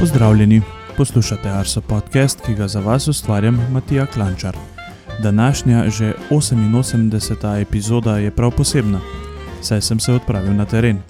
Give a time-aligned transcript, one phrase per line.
[0.00, 0.62] Pozdravljeni,
[0.96, 4.56] poslušate Arso podcast, ki ga za vas ustvarjam Matija Klančar.
[5.22, 7.60] Današnja, že 88.
[7.60, 9.00] epizoda je prav posebna,
[9.62, 11.02] saj sem se odpravil na teren.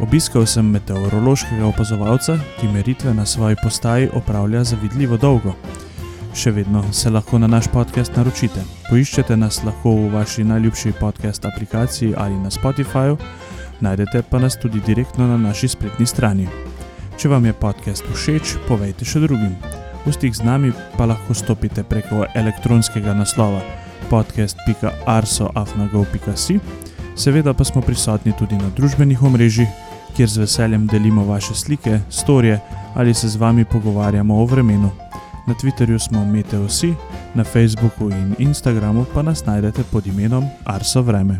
[0.00, 5.54] Obiskal sem meteorološkega opazovalca, ki meritve na svoji postaji opravlja zavidljivo dolgo.
[6.34, 8.64] Še vedno se lahko na naš podcast naročite.
[8.90, 13.16] Poiščete nas lahko v vaši najljubši podcast aplikaciji ali na Spotifyju,
[13.80, 16.71] najdete pa nas tudi direktno na naši spletni strani.
[17.22, 19.54] Če vam je podcast všeč, povejte še drugim.
[20.02, 23.62] V stik z nami pa lahko stopite preko elektronskega naslova
[24.10, 26.58] podcast.arsoafnago.si.
[27.14, 29.70] Seveda pa smo prisotni tudi na družbenih omrežjih,
[30.18, 32.58] kjer z veseljem delimo vaše slike, storje
[32.98, 34.90] ali se z vami pogovarjamo o vremenu.
[35.46, 36.90] Na Twitterju smo Meteosi,
[37.38, 41.38] na Facebooku in Instagramu pa nas najdete pod imenom Arso Vreme.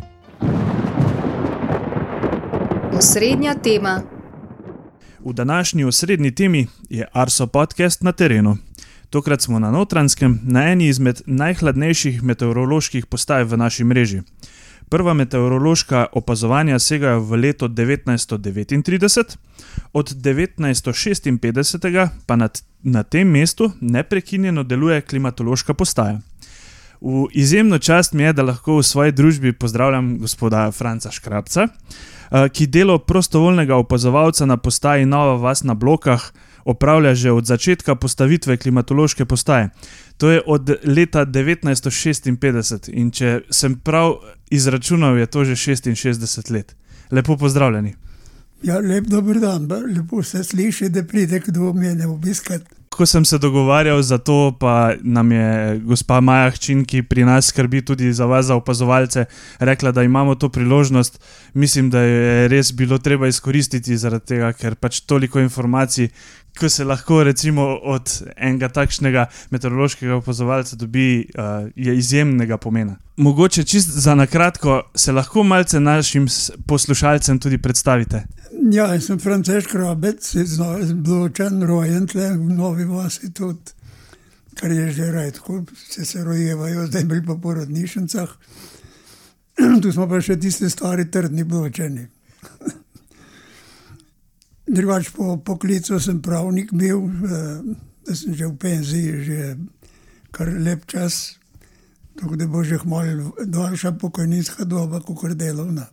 [2.95, 4.12] Osrednja tema.
[5.25, 8.57] V današnji osrednji temi je Arso podcast na terenu.
[9.11, 14.23] Tokrat smo na Notranskem, na eni izmed najhladnejših meteoroloških postaj v naši mreži.
[14.89, 19.37] Prva meteorološka opazovanja segajo v leto 1939,
[19.93, 22.49] od 1956 pa na,
[22.83, 26.21] na tem mestu neprekinjeno deluje klimatološka postaja.
[27.03, 31.67] V izjemno čast mi je, da lahko v svoji družbi pozdravljam gospoda Franca Škrabca,
[32.53, 36.23] ki delo prostovoljnega opazovalca na postaji Nova Vas na Blokah
[36.65, 39.71] opravlja že od začetka postavitve klimatološke postaje.
[40.17, 44.15] To je od leta 1956 in če sem prav
[44.51, 46.77] izračunal, je to že 66 let.
[47.11, 47.95] Lepo pozdravljeni.
[48.63, 52.82] Ja, lep dober dan, lepo se sliši, da pride kdo mene obiskati.
[52.93, 57.49] Ko sem se dogovarjal za to, pa nam je gospa Maja Hčin, ki pri nas
[57.49, 59.25] skrbi tudi za vas, za opazovalce,
[59.59, 61.17] rekla, da imamo to priložnost.
[61.55, 66.11] Mislim, da je res bilo treba izkoristiti zaradi tega, ker pač toliko informacij,
[66.59, 72.99] ko se lahko recimo od enega takšnega meteorološkega opazovalca dobi, uh, je izjemnega pomena.
[73.17, 76.29] Mogoče čist za na kratko se lahko malce našim
[76.67, 78.25] poslušalcem tudi predstavite.
[78.53, 83.73] Ja, jaz sem Francesc Robec, zločen, rojen tle v Novi Vasi tudi,
[84.55, 88.29] kar je že redko, se se rojevajo, zdaj bili pa po rodnišnicah.
[89.83, 92.07] tu smo pa še tiste stari trdni bločeni.
[94.77, 99.57] Drugač po poklicu sem pravnik bil, da sem že v penziji, že
[100.33, 101.39] kar lep čas,
[102.21, 105.89] tako da bo že malo daljša pokojninska doba, kot delovna.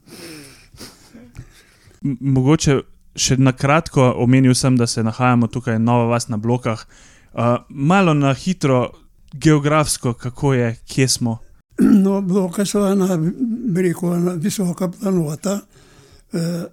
[2.02, 2.80] Mogoče
[3.20, 6.86] še na kratko omenil sem, da se nahajamo tukaj Nova Vas na blokah.
[7.34, 8.90] Uh, malo na hitro,
[9.34, 11.38] geografsko, kako je, kje smo.
[12.04, 13.16] No, bloka so ena,
[13.76, 15.62] rekel, ena visoka planota.
[16.34, 16.66] Uh,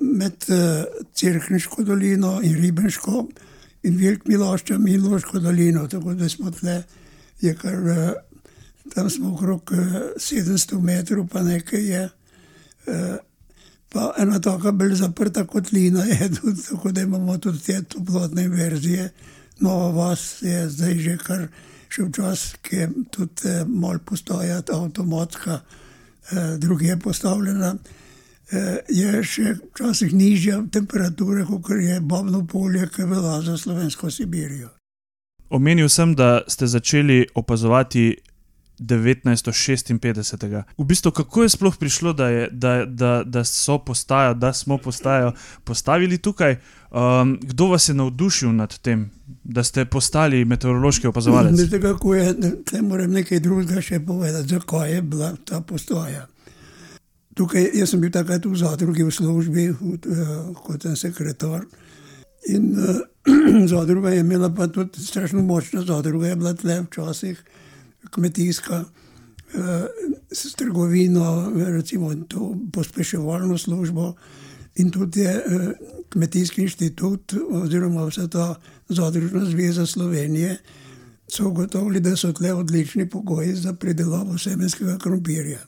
[0.00, 3.24] med uh, Cerkniško dolino in Ribenško
[3.88, 5.86] in Velik Miloščem in Loško dolino.
[5.88, 6.82] Tako da smo tle,
[7.40, 8.10] je kar uh,
[8.94, 12.04] tam smo okrog uh, 700 metrov, pa nekaj je.
[12.86, 13.16] Uh,
[13.92, 19.10] pa ena taka bolj zaprta kotlina je tudi, tako da imamo tudi te toplotne verzije.
[19.60, 21.46] Nova vas je zdaj že kar
[21.88, 25.60] še včasih, ki je tudi eh, malo postoja avtomatska,
[26.32, 27.76] eh, druge je postavljena.
[28.50, 34.68] Eh, je še včasih nižja temperatura, kot je Bobno polje, ki velja za slovensko Sibirijo.
[35.50, 38.16] Omenil sem, da ste začeli opazovati
[38.80, 40.64] 1956.
[40.78, 44.78] V bistvu, kako je sploh prišlo, da, je, da, da, da so postajo, da smo
[44.78, 45.32] postajo
[45.64, 46.56] postavili tukaj?
[46.90, 49.10] Um, kdo vas je navdušil nad tem,
[49.44, 51.70] da ste postali meteorološki opazovalec?
[51.72, 52.34] Ne, kako je,
[52.72, 56.26] ne morem nekaj drugega še povedati, zakaj je bila ta postaja.
[57.36, 61.66] Tukaj, jaz sem bil takrat v zadrugi v službi, v, uh, kot sekretar.
[62.48, 63.02] In uh,
[63.72, 67.42] zadruga je imela pa tudi strašno močna zadruga, je bila tle včasih
[68.10, 68.84] kmetijska,
[69.54, 69.86] eh,
[70.30, 74.14] s trgovino, recimo to pospeševalno službo
[74.74, 75.72] in tudi je eh,
[76.08, 78.54] kmetijski inštitut oziroma vsa ta
[78.88, 80.58] zadružna zveza Slovenije
[81.28, 85.58] so ugotovili, da so tle odlični pogoji za pridelavo semenskega krompirja.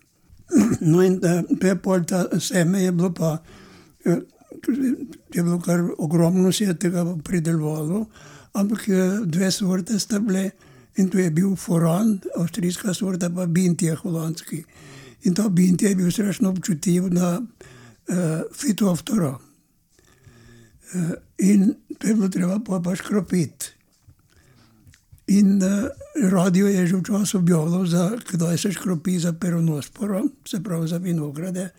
[0.80, 1.20] No in
[1.60, 3.38] te pol ta seme je bilo pa,
[4.04, 4.18] eh,
[5.34, 8.06] je bilo kar ogromno se je tega pridelovalo,
[8.52, 8.86] ampak
[9.24, 10.50] dve sorte sta bile,
[10.96, 14.64] In to je bil foran, avstrijska sorta, pa bintje holandski.
[15.22, 18.16] In ta bintje je bil strašno občutljiv na uh,
[18.54, 19.38] fitoftoro.
[20.94, 23.66] Uh, in to je bilo treba pa pa škropiti.
[25.26, 25.90] In uh,
[26.30, 27.84] radio je že včasih objavljal,
[28.32, 31.70] kdaj se škropi za peronosporo, se pravi za vinograde.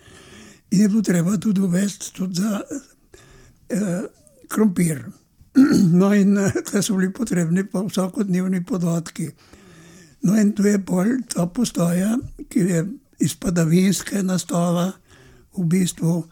[0.70, 4.04] In je bilo treba tudi uvesti tudi za uh,
[4.48, 5.04] krompir.
[6.00, 9.30] No, in tukaj so bili potrebni pa vsakodnevni podatki.
[10.22, 12.16] No, in tu je pol ta postaja,
[12.48, 12.84] ki je
[13.20, 14.92] iz padavinske nastala,
[15.56, 16.22] v bistvu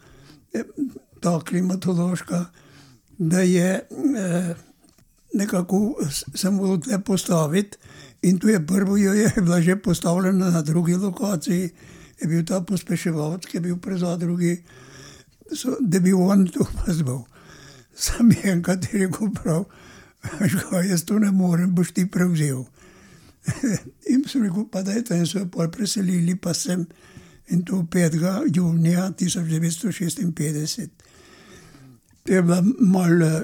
[1.19, 2.45] ta klimatološka,
[3.19, 4.55] da je eh,
[5.33, 5.95] nekako
[6.35, 7.77] se moralo tle postaviti.
[8.21, 11.69] In tu je prvo, jo je bila že postavljena na drugi lokaciji,
[12.21, 14.63] je bil ta pospeševalec, ki je bil pri zadrugi,
[15.55, 17.23] so, da bi on to opazoval.
[17.99, 19.65] Sam je enkrat rekel, prav,
[20.71, 22.63] da jaz to ne morem, boš ti prevzel.
[24.11, 26.85] in sem rekel, pa da je to, in so jo pol preselili, pa sem
[27.49, 28.55] in to 5.
[28.55, 30.87] junija 1956.
[32.23, 33.41] To je bila malo,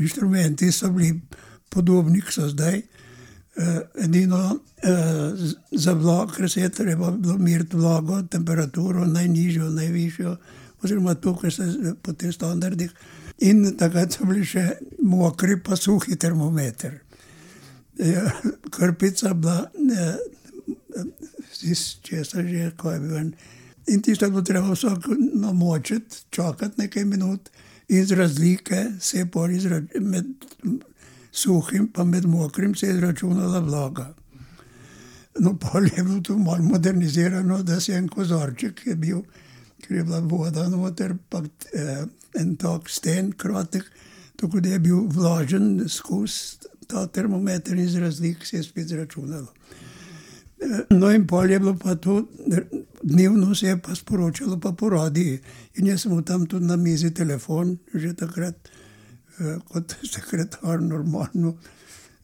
[0.00, 1.20] inštrumenti so bili
[1.68, 2.82] podobni, kot so zdaj.
[3.56, 10.36] Uh, edino uh, za vlak, ker se je treba meriti vlago, temperaturo, najnižjo, najvišjo,
[10.82, 12.90] oziroma to, kar se po teh standardih.
[13.38, 17.00] In takrat so bili še mokri, pa suhi termometer.
[17.98, 18.30] Ja,
[18.70, 19.68] krpica bila,
[22.02, 23.30] če se že, ko je bil.
[23.90, 27.50] In tisto je bilo treba vsak namočiti, čakati nekaj minut,
[27.88, 29.50] iz razlike se je pol
[30.00, 30.26] med
[31.32, 34.14] suhim in med mokrim se je izračunala vlaga.
[35.40, 39.22] No, pol je bilo to malo modernizirano, da se je en kozorček, je bil,
[39.84, 41.42] ker je bila voda noter, pa
[41.72, 42.04] eh,
[42.40, 43.84] en tak sten, kratek,
[44.40, 49.46] tako da je bil vlažen skozi ta termometer iz razlik, se je spet izračunalo.
[50.90, 52.24] No, in pol je bilo pa to,
[53.02, 55.38] dnevno se je pa sporočalo, pa po radiji.
[55.74, 58.68] In jaz sem tam tudi na mizi telefon, že takrat
[59.38, 61.56] eh, kot sekretar, normalno.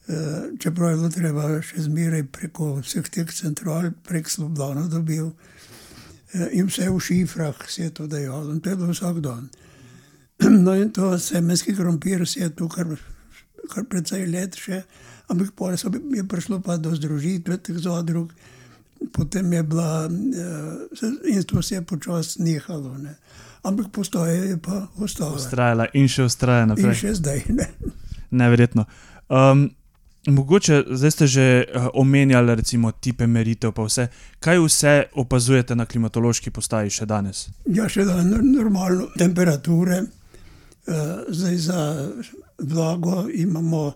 [0.07, 5.29] Eh, čeprav je bilo treba še zmeraj preko vseh teh central, prek Slovenov dobil.
[5.29, 5.60] Eh,
[6.51, 9.49] in vse v šifrah se je to dejalo, in to je bilo vsak dan.
[10.65, 12.87] No, in to semenski krompir se je tu kar,
[13.69, 14.81] kar precej let še
[15.31, 15.71] ampak pol
[16.15, 18.35] je prišlo pa do združitve teh zadrug,
[19.15, 22.97] potem je bila, uh, in to se je počasi nehalo.
[22.97, 23.15] Ne.
[23.63, 25.37] Ampak postoje je pa ostalo.
[25.37, 26.91] Ustrajala in še ustraja naprej.
[26.91, 27.39] In še zdaj.
[27.53, 27.67] Ne.
[28.31, 28.85] Neverjetno.
[29.29, 29.69] Um,
[30.27, 34.07] mogoče zdaj ste že uh, omenjali, recimo, tipe meritev, pa vse.
[34.39, 37.47] Kaj vse opazujete na klimatološki postaji še danes?
[37.65, 40.95] Ja, še danes normalno temperature, uh,
[41.29, 41.81] zdaj za
[42.59, 43.93] vlago imamo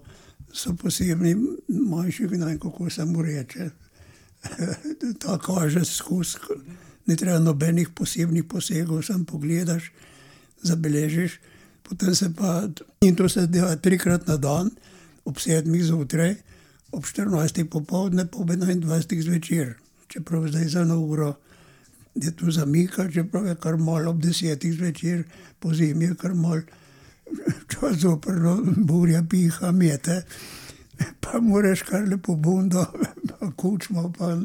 [0.53, 1.35] so posebni,
[1.67, 3.69] manjši, ne vem kako se mu reče.
[5.21, 6.37] Ta kaže skozi,
[7.05, 9.91] ne treba nobenih posebnih posegov, samo pogledaš,
[10.63, 11.39] zabeležiš.
[11.85, 12.63] Potem se pa,
[13.01, 14.71] in to se dela trikrat na dan,
[15.25, 16.35] ob sedmih zjutraj,
[16.91, 17.65] ob 14.
[17.69, 19.21] popoldne, pa ob 21.
[19.21, 19.75] zvečer.
[20.07, 21.33] Čeprav zdaj za eno uro
[22.15, 24.71] je tu zamika, čeprav je kar malo ob 10.
[24.77, 25.23] zvečer,
[25.59, 26.61] po zimi je kar malo
[27.71, 30.21] čas zoprno, burja piha, mete,
[31.19, 32.85] pa moraš kar lepo bundo,
[33.29, 34.37] pa kučmo, pa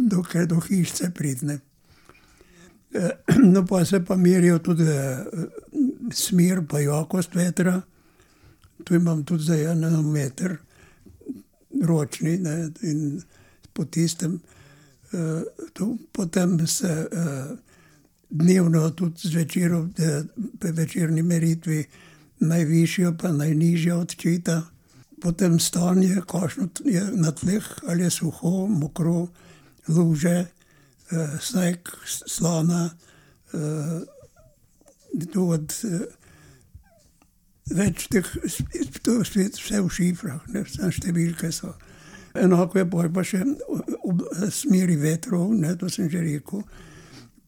[0.00, 1.58] dokaj do hišce pridne.
[3.52, 4.84] No, pa se pa merijo tudi
[6.12, 7.82] smer, pa jakost vetra.
[8.84, 10.56] Tu imam tudi za en meter,
[11.84, 13.22] ročni, ne, in
[13.72, 14.40] po tistem,
[16.12, 17.08] potem se
[18.30, 19.72] dnevno, tudi zvečer,
[20.60, 21.84] v večerni meritvi,
[22.40, 24.62] najvišjo, pa najnižjo odčita.
[25.22, 29.28] Potem stanje, kakšno je na tleh, ali je suho, mokro,
[29.88, 30.46] luže,
[31.10, 32.90] eh, sneg, slana.
[33.52, 34.00] Eh,
[35.36, 36.06] od, eh,
[37.70, 38.26] več teh,
[39.02, 41.74] to je vse v šifrah, ne vse številke so.
[42.38, 46.62] Enako je pa še v smeri vetrov, ne, to sem že rekel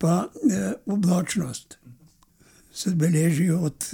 [0.01, 1.77] pa eh, oblačnost.
[2.73, 3.89] Se beležijo od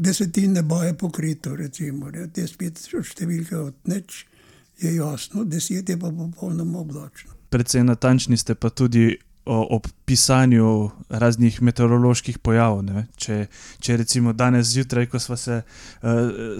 [0.00, 4.24] desetin neba je pokrito, recimo, ne, te spet številke od neč,
[4.80, 7.36] je jasno, deset je pa popolnoma oblačno.
[7.50, 12.84] Predvsej natančni ste pa tudi ob pisanju raznih meteoroloških pojavov.
[13.16, 13.46] Če,
[13.80, 16.10] če recimo danes zjutraj, ko smo se uh,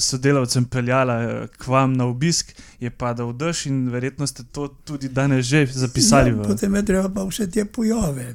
[0.00, 5.08] sodelavcem peljali uh, k vam na obisk, je padal dež in verjetno ste to tudi
[5.08, 6.30] danes že zapisali.
[6.30, 6.42] Ja.
[6.46, 8.34] Potem je treba pa vse te pojave.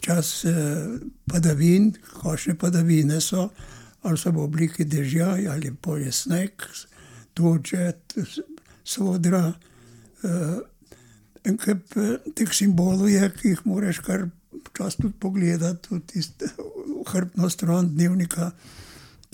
[0.00, 3.48] Čas uh, padavin, kakšne padavine so,
[4.02, 6.68] ali so v obliki dežja, ali pa je sneg,
[7.34, 7.92] toče,
[8.84, 9.48] sodra.
[10.24, 10.60] Uh,
[11.44, 11.96] En kup
[12.36, 14.28] teh simbolov je, ki jih moraš kar
[14.72, 18.50] čas tudi pogledati, tudi v hrbtno stran dnevnika,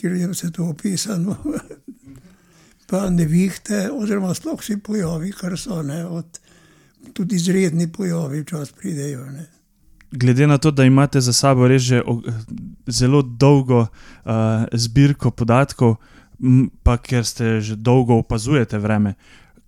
[0.01, 1.37] kjer je vse to opisano.
[2.91, 6.41] Pa nevihte, oziroma sploh vsi pojavi, kar so, ne, od,
[7.15, 9.25] tudi izredni pojavi včasih pridejo.
[9.31, 9.47] Ne.
[10.11, 12.03] Glede na to, da imate za sabo res že
[12.87, 16.01] zelo dolgo uh, zbirko podatkov,
[16.83, 19.15] pa ker ste že dolgo opazujete vreme.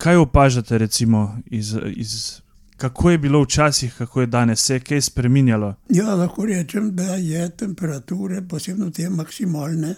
[0.02, 2.40] Kaj opažate, recimo, iz, iz,
[2.76, 5.74] kako je bilo včasih, kako je danes, se je kaj spremenjalo?
[5.88, 9.94] Ja, lahko rečem, da je temperature, posebno te maksimalne,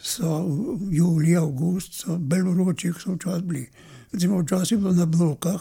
[0.00, 3.66] so v juliju, avgustu, bolj vroče, kot so včasih bili.
[4.12, 5.60] Recimo, včasih je bilo na blokah,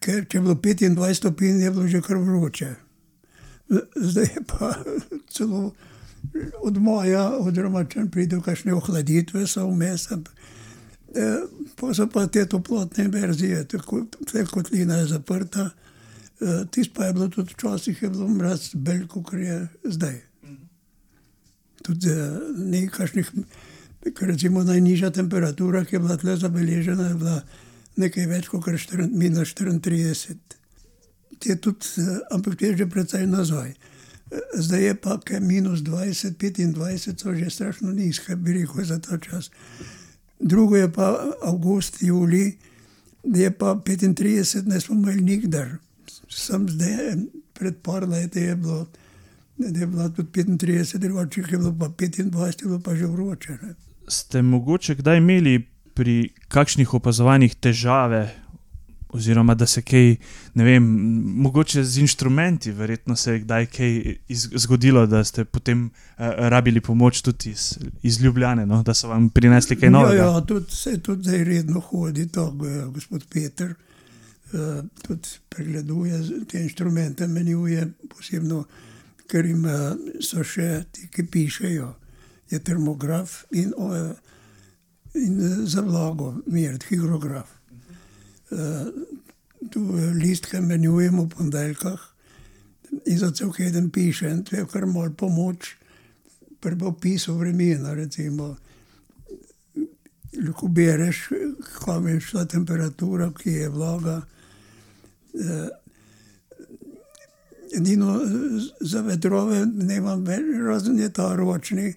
[0.00, 2.74] ker če je bilo 25 stopinj, je bilo že kar vroče.
[3.96, 4.74] Zdaj pa
[5.32, 5.72] celo
[6.62, 10.10] od moja, oziroma če pride kakšne ohladitve, so vmes.
[11.14, 11.40] E,
[12.12, 15.70] pa te toplotne verzije, tako da kotlina je zaprta.
[16.40, 20.20] E, Tisti pa je bilo tudi včasih, je bilo mraz, bolj kot je zdaj.
[21.82, 23.30] Tudi e, nekajšnih,
[24.20, 27.42] recimo najnižja temperatura, ki je bila tle zabeležena, je bila
[27.96, 28.68] nekaj več kot
[29.10, 30.36] minus 34.
[31.44, 31.86] Je tudi,
[32.30, 33.74] ampak je že precej nazaj.
[34.54, 39.50] Zdaj je pa, minus 20, 25, so že strašno nizke, bi rekel, za ta čas.
[40.40, 42.58] Drugo je pa avgust, juli,
[43.24, 45.68] da je pa 35, ne smo imeli nikdar.
[46.28, 47.16] Sam zdaj,
[47.52, 48.86] pred par leti je bilo,
[49.56, 53.58] da je bilo tudi 35, drugače je bilo pa 25, je bilo pa že vroče.
[53.62, 53.74] Ne.
[54.08, 58.34] Ste mogoče kdaj imeli pri kakšnih opazovanjih težave
[59.08, 60.16] oziroma da se kaj,
[60.54, 60.84] ne vem,
[61.42, 64.16] mogoče z inštrumenti, verjetno se je kdaj kaj
[64.54, 65.90] zgodilo, da ste potem uh,
[66.38, 68.82] rabili pomoč tudi iz, iz Ljubljane, no?
[68.82, 70.22] da so vam prinesli kaj novega.
[70.22, 73.74] Ja, ja tudi, se tudi zdaj redno hodi, to je gospod Peter.
[74.52, 78.64] Uh, tudi pregleduje te inštrumente, menjuje posebno,
[79.28, 81.92] ker ima so še ti, ki pišejo,
[82.50, 84.12] je termograf in, uh,
[85.14, 87.57] in za vlago, mir, higrograf.
[88.50, 88.86] Eh,
[89.70, 89.80] tu
[90.14, 92.00] listke menjujemo v ponedeljkah
[93.04, 95.76] in za cel teden pišem, to je kar mal pomoč
[96.60, 97.92] pri opisu vremena.
[97.94, 98.56] Recimo,
[100.38, 101.28] lahko bereš,
[101.84, 104.22] kam je šla temperatura, ki je vlaga.
[105.34, 105.68] Eh,
[107.76, 108.20] edino
[108.80, 111.92] za vetrove ne imam več, razen je ta ročni,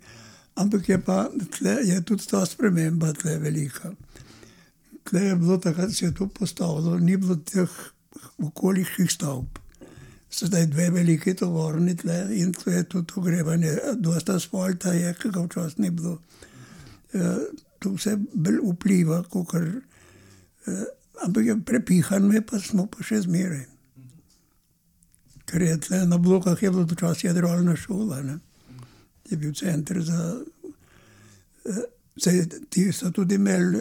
[0.55, 3.95] ampak je pa tle, je tudi ta sprememba tle velika
[5.11, 7.69] tle je bilo takrat, se je to postavilo, ni bilo teh
[8.39, 9.59] okoliških stavb.
[10.31, 15.43] Zdaj dve velike tovorni tle in tle je tudi ogrevanje, dosta asfalta je, ki ga
[15.43, 16.15] včasih ni bilo.
[17.13, 17.33] E,
[17.83, 19.67] to vse bolj vpliva, kot kar.
[19.67, 20.77] E,
[21.25, 23.65] ampak je prepihan, me pa smo pa še zmeraj.
[25.51, 28.39] Ker je tle na blokah je bilo včasih jedrolna šola, ne?
[29.29, 30.21] je bil center za.
[31.67, 31.83] E,
[32.15, 33.79] Zdaj, ti so tudi imeli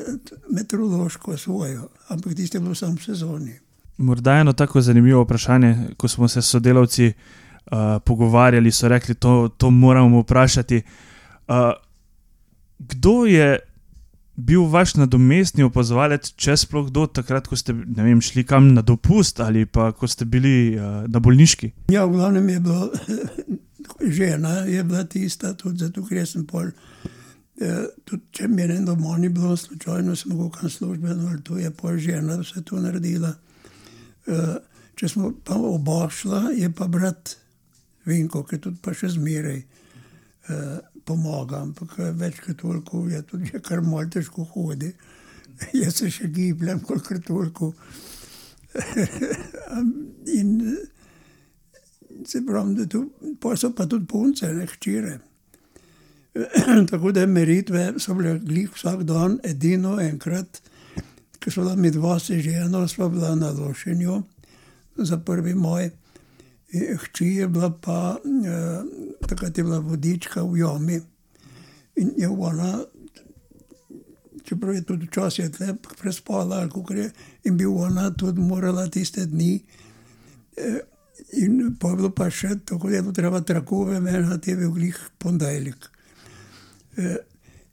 [0.51, 3.55] meteorološko svojo, ampak tiste je bilo samo v sezoni.
[3.99, 7.73] Morda eno tako zanimivo vprašanje, ko smo se s sodelavci uh,
[8.05, 10.83] pogovarjali, so rekli, to, to moramo vprašati.
[11.49, 11.55] Uh,
[12.79, 13.59] kdo je
[14.37, 19.41] bil vaš nadomestni opazovalec, če sploh kdo takrat, ko ste vem, šli kam na dopust
[19.45, 21.73] ali pa ko ste bili uh, na bolniški?
[21.93, 22.89] Ja, v glavnem je bila
[24.21, 26.73] žena, je bila tista, tudi zato, ker sem pol.
[27.61, 31.71] Tudi če mi je doma ni bilo, slučajno sem lahko kam službeno, ali to je
[31.71, 33.35] pa žena, da se to naredila.
[34.27, 34.57] Uh,
[34.97, 37.37] če smo pa oba šla, je pa brat
[38.09, 43.61] Vinko, ki tudi pa še zmeraj uh, pomaga, ampak več kot toliko je tudi že
[43.61, 44.95] kar malo težko hodi.
[45.83, 47.75] Jaz se še gibljem, kolikor toliko.
[50.39, 50.57] In
[52.25, 55.19] se pravim, da tu, pa so pa tudi punce, ne hčere.
[56.91, 60.61] Tako da meritve so bile glih vsak dan, edino enkrat,
[61.43, 64.23] ko so bila mi dva sežena, sva bila na lošenju
[64.97, 65.91] za prvi moj.
[67.03, 68.83] Hči je bila pa, eh,
[69.29, 71.01] takrat je bila vodička v Jomi
[71.97, 72.85] in je ona,
[74.45, 77.11] čeprav je tudi včasih tle prespala, je,
[77.45, 79.65] in bi ona tudi morala tiste dni.
[80.57, 80.79] Eh,
[81.33, 84.71] in pa je bilo pa še tako, da je bilo treba trakove menjati, je bil
[84.71, 85.91] glih ponedeljek.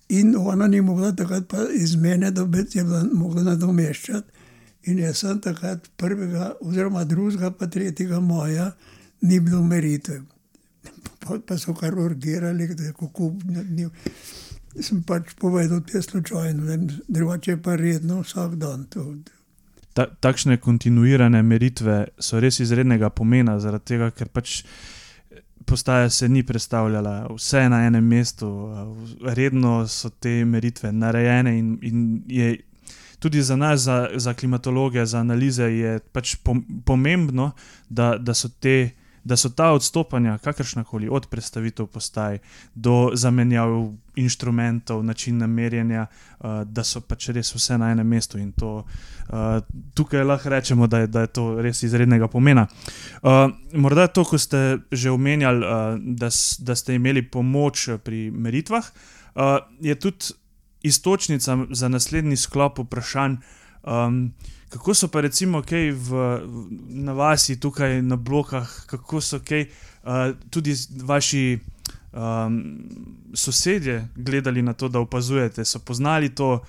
[0.09, 4.45] In ona ni mogla takrat pa iz mene dobiti, je bila mogla nadomeščati.
[4.87, 8.71] In jaz sem takrat prvega, oziroma drugega, pa tretjega moja,
[9.21, 10.23] ni bilo meritev.
[11.19, 13.33] Pa, so kar urgirali, da je kako
[13.69, 13.89] ni.
[14.79, 18.85] Sem pač povedal, da je slučajno, drugače pa redno vsak dan.
[19.93, 24.61] Ta, takšne kontinuirane meritve so res izrednega pomena, zaradi tega, ker pač
[25.67, 28.49] postaja se ni predstavljala, vse na enem mestu,
[29.23, 32.55] redno so te meritve narejene in, in je
[33.19, 36.35] tudi za nas, za, za klimatologe, za analize, je pač
[36.85, 37.51] pomembno,
[37.89, 38.89] da, da so te
[39.27, 42.39] da so ta odstopanja, kakršna koli, od predstavitev postaj
[42.75, 46.05] do zamenjav inštrumentov, način merjenja,
[46.39, 49.59] uh, da so pač res vse na enem mestu in to uh,
[49.93, 52.67] tukaj lahko rečemo, da je, da je to res izrednega pomena.
[53.21, 58.87] Uh, morda to, ko ste že omenjali, uh, da, da ste imeli pomoč pri meritvah,
[59.35, 60.33] uh, je tudi
[60.87, 63.41] istočnica za naslednji sklop vprašanj.
[63.87, 64.33] Um,
[64.69, 66.23] kako so pa recimo kaj v,
[67.07, 71.59] na vasi, tukaj na blokah, kako so kaj uh, tudi vaši
[72.11, 72.63] um,
[73.33, 76.59] sosedje gledali na to, da opazujete, so poznali to,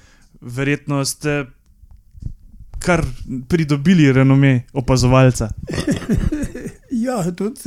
[0.40, 1.46] verjetno ste
[2.78, 3.04] kar
[3.48, 5.50] pridobili renome opazovalca.
[7.06, 7.60] ja, tudi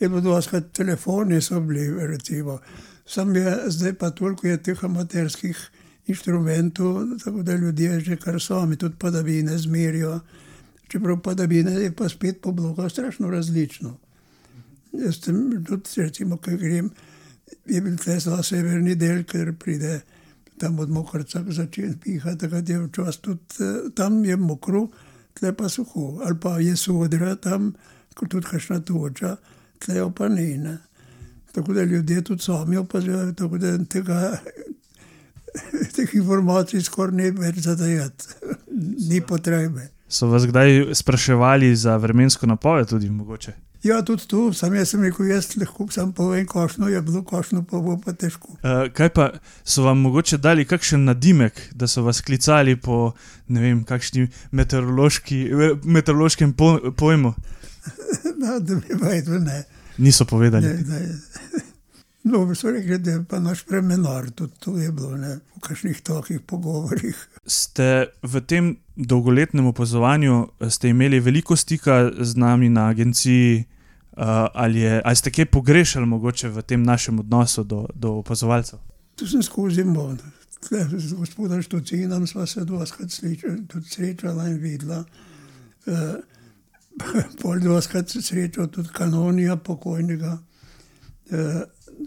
[0.00, 2.58] je bilo dosti telefoni, so bili, recimo.
[3.06, 5.70] Sam je zdaj pa toliko teh amaterskih
[6.10, 10.20] inštrumentov, tako da ljudje že kar sami tudi padavine zmerijo.
[10.88, 13.96] Čeprav padavine je pa spet po blokah strašno različno.
[14.92, 16.90] Jaz sem tudi, recimo, kaj grem,
[17.66, 20.00] je bil zelo severni del, ker pride
[20.58, 24.88] tam od mokrca začeti pihati, takrat je včas tudi tam je mokro,
[25.34, 27.72] tle pa suho, ali pa je sodra tam,
[28.14, 29.36] kot tudi kašna toča,
[29.78, 30.56] tle pa ne.
[30.58, 30.78] ne.
[31.52, 34.38] Tako da ljudje tudi sami opazujejo, tako da tega
[35.96, 38.36] teh informacij skoraj ne več zadajati,
[39.10, 39.90] ni potrebe.
[40.10, 43.52] So vas kdaj spraševali za vremensko napoved, tudi mogoče?
[43.82, 47.62] Ja, tudi tu, sam jaz sem rekel, jaz lahko sam povem, kakšno je bilo, kakšno
[47.64, 48.58] pa bo pa težko.
[48.60, 49.30] Uh, kaj pa
[49.64, 53.14] so vam mogoče dali kakšen nadimek, da so vas klicali po
[53.48, 57.32] ne vem, kakšni meteorološkem po, pojmu?
[58.42, 59.62] no, da bi vedel, ne.
[59.98, 60.66] Niso povedali.
[60.66, 61.64] Ne, ne.
[62.22, 66.00] No, so rekli, da je pa naš premenar, tudi to je bilo ne, v kakšnih
[66.04, 67.16] takih pogovorih.
[67.46, 70.48] Ste v tem dolgoletnem opazovanju
[70.84, 73.64] imeli veliko stika z nami na agenciji,
[74.12, 74.24] uh,
[74.54, 78.78] ali, je, ali ste kaj pogrešali mogoče v tem našem odnosu do, do opazovalcev?
[79.16, 80.20] Tu sem skozi mod.
[80.92, 83.10] Z gospodom Štucinom smo se dvakrat
[83.88, 85.04] srečali in videla.
[85.86, 86.20] Uh,
[87.42, 90.38] Pol dvakrat srečal tudi kanonija pokojnega.
[91.30, 91.62] Uh,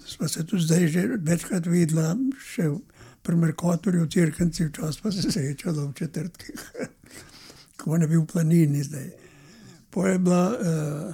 [0.05, 2.69] smo se tudi zdaj že večkrat videla, še
[3.23, 6.63] pri Merkotorju, v Cirkenci, včasih pa se srečala v četrtkih,
[7.79, 9.11] ko ne bi v planini zdaj.
[9.89, 11.13] Poje bila, uh,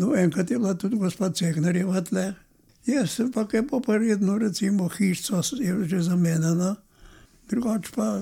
[0.00, 2.32] no, enkrat je bila tudi gospod Cehnerjeva tle.
[2.86, 6.74] Jaz sem pa kaj poparedno, recimo hišco je že zamenjena,
[7.48, 8.18] drugač pa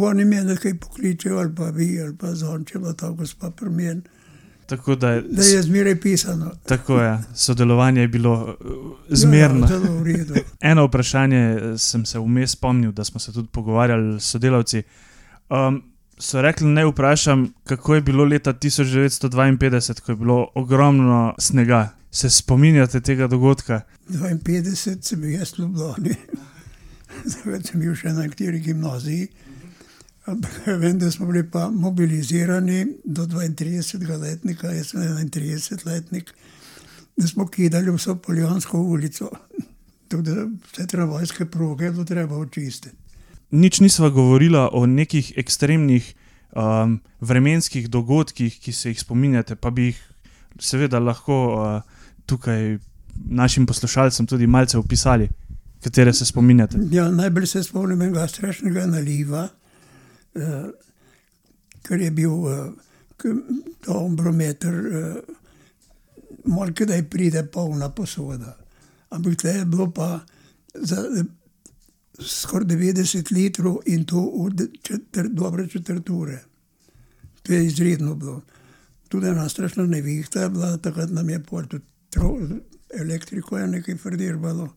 [0.00, 4.02] oni mene kaj pokličejo, ali pa vi, ali pa zonče, pa ta gospod premen.
[4.66, 6.50] Tako da, da je zmeraj pisano.
[6.66, 8.56] Tako je, sodelovanje je bilo
[9.08, 9.66] zmerno.
[9.70, 14.82] Ja, Eno vprašanje eh, sem se vmes spomnil, da smo se tudi pogovarjali s sodelavci.
[15.50, 15.82] Um,
[16.18, 21.88] so rekli, ne vprašam, kako je bilo leta 1952, ko je bilo ogromno snega.
[22.10, 23.80] Se spominjate tega dogodka?
[24.08, 26.14] 52 sem bil jaz v Ljubljani,
[27.30, 29.28] zdaj sem bil še na kateri gimnaziji.
[30.80, 36.34] Vem, da smo bili pa mobilizirani do 32 letnika, jaz sem 31 letnik,
[37.16, 39.30] da smo kidali vso Poljansko ulico,
[40.10, 42.96] da vse tramvajske proge je bilo treba očistiti.
[43.50, 46.14] Nič nisva govorila o nekih ekstremnih
[46.56, 50.00] um, vremenskih dogodkih, ki se jih spominjate, pa bi jih
[50.58, 51.82] seveda lahko uh,
[52.26, 52.78] tukaj
[53.14, 55.28] našim poslušalcem tudi malce opisali,
[55.82, 56.78] katere se spominjate.
[56.90, 59.48] Ja, najbolj se spomnim enega strašnega naliva
[61.82, 62.72] ker je bil uh,
[63.84, 65.16] ta ombrometer, uh,
[66.44, 68.56] malo da je pride polna posoda.
[69.10, 70.20] Ampak tle je bilo pa
[70.74, 71.24] za
[72.20, 74.50] skoraj 90 litrov in to
[74.82, 76.44] četr, dobre četrture.
[77.42, 78.42] To je izredno bilo.
[79.08, 81.84] Tudi ena strašna nevihta je bila, takrat nam je pol tudi
[82.94, 84.68] elektriko je nekaj frdirbalo.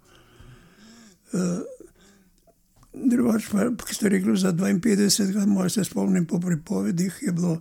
[2.98, 7.58] Uh, Drugač pa, ki ste rekli za 52, moj se spomnim po pripovedih, je bilo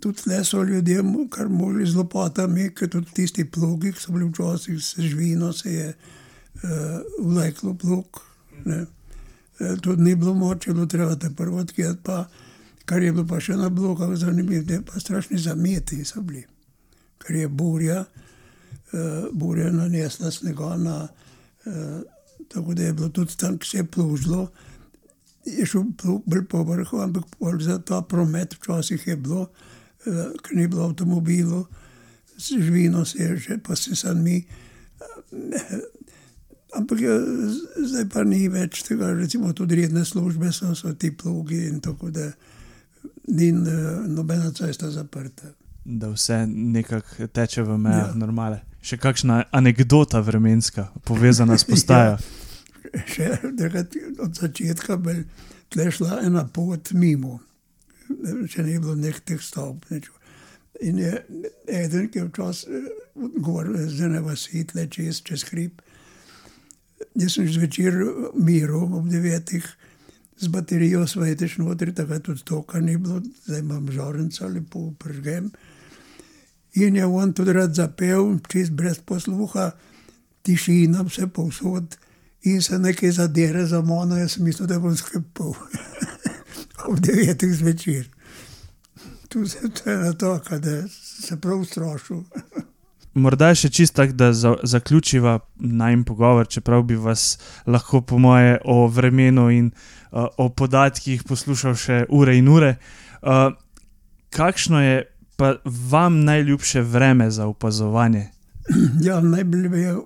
[0.00, 4.84] tudi leso ljudje, kar mogli z lopatami, ker tudi tisti plogi, ki so bili včasih
[4.84, 6.70] se živino, se je uh,
[7.20, 8.20] vleklo plug.
[8.64, 8.86] Ne.
[9.82, 12.24] Tudi ni bilo moče, bilo treba te prvo odkjeti, pa
[12.84, 16.46] kar je bilo pa še na blokah zanimivo, pa strašni zameti so bili.
[17.20, 22.00] Ker je burja, uh, burja nanesla snega na uh,
[22.48, 24.48] tako da je bilo tudi tam, ki se je plužilo,
[25.44, 25.84] je šel
[26.26, 27.24] bolj po vrhu, ampak
[27.60, 31.66] za ta promet včasih je bilo, uh, ker ni bilo avtomobilov,
[32.38, 34.44] živino se je že, pa se sam mi.
[35.00, 35.80] Uh,
[36.74, 37.20] ampak je,
[37.86, 42.10] zdaj pa ni več tega, recimo tudi redne službe so, so ti plugi in tako
[42.10, 42.30] da
[43.28, 45.50] ni nobena cesta zaprta.
[45.90, 48.14] Da vse nekako teče v mejah Ja.
[48.14, 48.60] normale.
[48.82, 52.16] Še kakšna anekdota vremenska, povezana s postajo.
[53.06, 55.18] Še takrat od začetka bi
[55.70, 57.40] tle šla ena pot mimo,
[58.48, 59.84] če ne bi bilo nek teh stavb.
[59.90, 60.08] Nič.
[60.80, 61.12] In je
[61.68, 62.88] eden, ki je včasih
[63.44, 65.82] govoril, z ene vasi, tle čez, čez hrib.
[67.20, 67.96] Jaz sem zvečer
[68.34, 69.66] miral ob devetih
[70.40, 75.50] z baterijo svetiš notri, takrat tudi toka ni bilo, zdaj imam žorenca, lepo pržgem.
[76.74, 79.72] In je on tudi rad zapel, čist brez posluha,
[80.46, 81.96] tišina, vse povsod
[82.42, 85.52] in se nekaj zadere za mano, jaz sem mislil, da bom sklepal.
[86.88, 88.08] ob devetih zvečer.
[89.28, 92.22] Tu se je na to, da se prav strošil.
[93.14, 98.58] Morda še čist tako, da za, zaključiva najmen pogovor, čeprav bi vas lahko, po moje,
[98.64, 102.76] o vremenu in uh, o podatkih poslušal še ure in ure.
[103.22, 103.50] Uh,
[104.30, 105.02] kakšno je
[105.40, 108.28] pa vam najljubše vreme za opazovanje?
[109.06, 109.96] Ja, najbolj je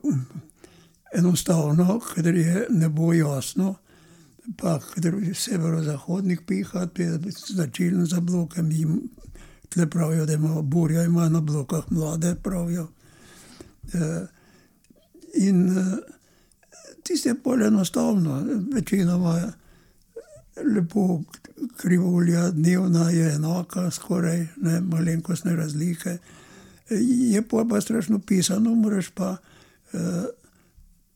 [1.14, 3.74] enostavno, ker je nebo jasno,
[4.56, 8.62] pa ker je severozahodnik piha, je značilen za bloke.
[8.62, 8.86] Mi
[9.68, 12.88] tle pravijo, da ima burja, ima na blokah mlade, pravijo.
[13.94, 14.26] Eh,
[15.34, 15.96] In eh,
[17.02, 18.42] tisto je bolj enostavno,
[18.74, 19.52] večinoma
[20.62, 21.22] lepo
[21.76, 26.18] krivulja dnevna je enaka, skoraj ne malenkostne razlike.
[27.30, 29.36] Je pa, pa strašno pisano, moraš pa
[29.92, 30.00] uh,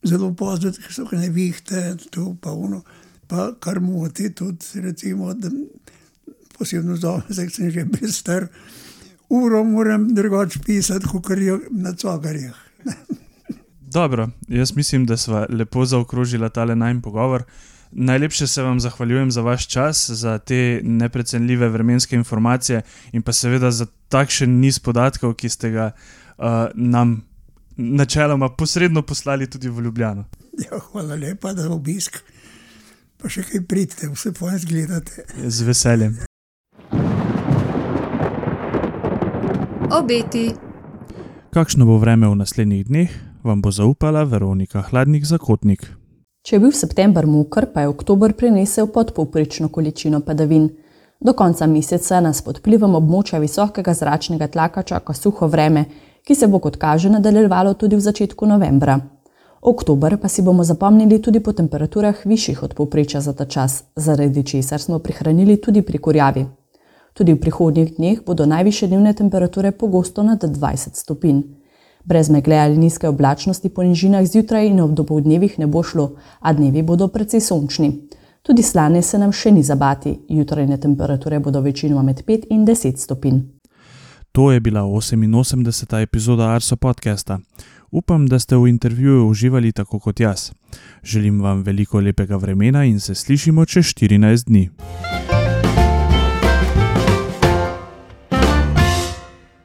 [0.03, 2.83] zelo paziti, ker so ne vihte, to pa uno.
[3.27, 5.51] Pa kar moti tudi, recimo, da
[6.59, 8.46] posebno za me, zdaj sem že bil star,
[9.29, 12.55] uro moram drugače pisati, kot je na cogarjih.
[13.92, 17.44] Dobro, jaz mislim, da smo lepo zaokrožili tale najmen pogovor.
[17.90, 23.70] Najlepše se vam zahvaljujem za vaš čas, za te neprecenljive vremenske informacije in pa seveda
[23.70, 27.22] za takšen niz podatkov, ki ste ga uh, nam
[27.77, 30.24] načeloma posredno poslali tudi v Ljubljano.
[30.59, 32.18] Ja, hvala lepa za obisk.
[33.18, 35.24] Pa še kaj pridite, vse pojem zgledate.
[35.46, 36.18] Z veseljem.
[39.90, 40.53] Obeti.
[41.51, 45.97] Kakšno bo vreme v naslednjih dneh, vam bo zaupala Veronika Hladnik Zakotnik.
[46.42, 50.68] Če je bil september moker, pa je oktober prinesel podpovprečno količino padavin.
[51.20, 55.85] Do konca meseca nas pod vplivom območja visokega zračnega tlaka čaka suho vreme,
[56.24, 59.01] ki se bo kot kaže nadaljevalo tudi v začetku novembra.
[59.61, 64.46] Oktober pa si bomo zapomnili tudi po temperaturah višjih od povprečja za ta čas, zaradi
[64.46, 66.46] česar smo prihranili tudi pri kurjavi.
[67.14, 71.42] Tudi v prihodnjih dneh bodo najviše dnevne temperature pogosto nad 20 stopinj.
[72.04, 76.52] Brez megle ali nizke oblačnosti po nižinah zjutraj in ob dopoldnevih ne bo šlo, a
[76.52, 77.92] dnevi bodo precej sončni.
[78.42, 82.96] Tudi slane se nam še ni zabati, jutrajne temperature bodo večinoma med 5 in 10
[82.96, 83.40] stopinj.
[84.32, 86.02] To je bila 88.
[86.02, 87.38] epizoda Arso podcasta.
[87.90, 90.50] Upam, da ste v intervjuju uživali tako kot jaz.
[91.02, 94.70] Želim vam veliko lepega vremena in se slišimo čez 14 dni.